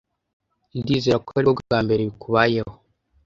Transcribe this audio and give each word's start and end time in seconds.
Ndizera 0.77 1.17
ko 1.25 1.29
aribwo 1.37 1.53
bwa 1.63 1.79
mbere 1.85 2.01
bikubayeho. 2.09 2.71